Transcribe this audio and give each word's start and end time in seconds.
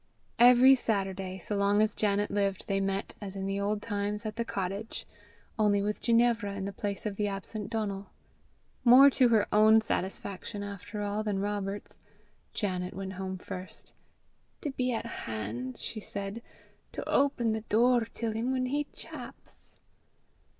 Every 0.39 0.73
Saturday, 0.73 1.37
so 1.37 1.55
long 1.55 1.79
as 1.79 1.93
Janet 1.93 2.31
lived, 2.31 2.65
they 2.67 2.79
met, 2.79 3.13
as 3.21 3.35
in 3.35 3.45
the 3.45 3.59
old 3.59 3.83
times, 3.83 4.25
at 4.25 4.35
the 4.35 4.43
cottage 4.43 5.05
only 5.59 5.83
with 5.83 6.01
Ginevra 6.01 6.55
in 6.55 6.65
the 6.65 6.73
place 6.73 7.05
of 7.05 7.17
the 7.17 7.27
absent 7.27 7.69
Donal. 7.69 8.09
More 8.83 9.11
to 9.11 9.27
her 9.29 9.45
own 9.53 9.79
satisfaction, 9.79 10.63
after 10.63 11.03
all, 11.03 11.21
than 11.21 11.37
Robert's, 11.37 11.99
Janet 12.51 12.95
went 12.95 13.13
home 13.13 13.37
first, 13.37 13.93
"to 14.61 14.71
be 14.71 14.91
at 14.91 15.05
han'," 15.05 15.75
she 15.75 15.99
said, 15.99 16.41
"to 16.93 17.07
open 17.07 17.51
the 17.51 17.61
door 17.61 18.05
till 18.11 18.31
him 18.31 18.49
whan 18.49 18.65
he 18.65 18.85
chaps." 18.85 19.77